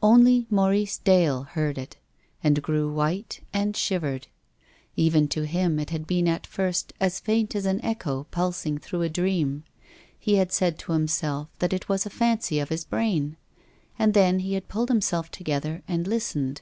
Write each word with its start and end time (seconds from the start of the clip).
Only 0.00 0.46
Maurice 0.48 0.96
Dale 0.98 1.42
heard 1.42 1.76
it, 1.76 1.96
and 2.40 2.62
grew 2.62 2.92
white 2.92 3.40
and 3.52 3.76
shivered. 3.76 4.28
Even 4.94 5.26
to 5.30 5.44
him 5.44 5.80
it 5.80 5.90
had 5.90 6.06
been 6.06 6.28
at 6.28 6.46
first 6.46 6.92
as 7.00 7.18
faint 7.18 7.56
as 7.56 7.66
an 7.66 7.84
echo 7.84 8.28
pulsing 8.30 8.78
through 8.78 9.02
a 9.02 9.08
dream. 9.08 9.64
lie 10.24 10.34
had 10.36 10.52
.said 10.52 10.78
to 10.78 10.92
himself 10.92 11.48
that 11.58 11.72
it 11.72 11.88
was 11.88 12.06
a 12.06 12.10
fancy 12.10 12.60
of 12.60 12.68
his 12.68 12.84
brain. 12.84 13.36
And 13.98 14.14
then 14.14 14.38
he 14.38 14.54
had 14.54 14.68
pulled 14.68 14.88
himself 14.88 15.32
together 15.32 15.82
and 15.88 16.06
listened. 16.06 16.60